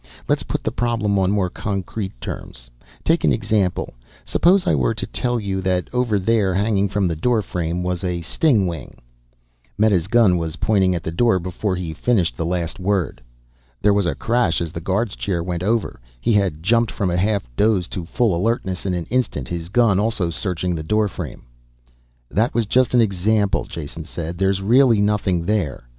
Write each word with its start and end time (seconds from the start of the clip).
Let's 0.27 0.41
put 0.41 0.63
the 0.63 0.71
problem 0.71 1.19
on 1.19 1.29
more 1.29 1.51
concrete 1.51 2.19
terms. 2.19 2.71
Take 3.03 3.23
an 3.23 3.31
example. 3.31 3.93
Suppose 4.25 4.65
I 4.65 4.73
were 4.73 4.95
to 4.95 5.05
tell 5.05 5.39
you 5.39 5.61
that 5.61 5.91
over 5.93 6.17
there, 6.17 6.55
hanging 6.55 6.89
from 6.89 7.05
the 7.05 7.15
doorframe, 7.15 7.83
was 7.83 8.03
a 8.03 8.21
stingwing" 8.23 8.95
Meta's 9.77 10.07
gun 10.07 10.37
was 10.39 10.55
pointing 10.55 10.95
at 10.95 11.03
the 11.03 11.11
door 11.11 11.37
before 11.37 11.75
he 11.75 11.93
finished 11.93 12.35
the 12.35 12.47
last 12.47 12.79
word. 12.79 13.21
There 13.79 13.93
was 13.93 14.07
a 14.07 14.15
crash 14.15 14.59
as 14.59 14.71
the 14.71 14.81
guard's 14.81 15.15
chair 15.15 15.43
went 15.43 15.61
over. 15.61 15.99
He 16.19 16.33
had 16.33 16.63
jumped 16.63 16.89
from 16.89 17.11
a 17.11 17.15
half 17.17 17.43
doze 17.55 17.87
to 17.89 18.03
full 18.03 18.35
alertness 18.35 18.87
in 18.87 18.95
an 18.95 19.05
instant, 19.11 19.47
his 19.49 19.69
gun 19.69 19.99
also 19.99 20.31
searching 20.31 20.73
the 20.73 20.81
doorframe. 20.81 21.43
"That 22.31 22.55
was 22.55 22.65
just 22.65 22.95
an 22.95 23.01
example," 23.01 23.65
Jason 23.65 24.05
said. 24.05 24.39
"There's 24.39 24.63
really 24.63 24.99
nothing 24.99 25.45
there." 25.45 25.83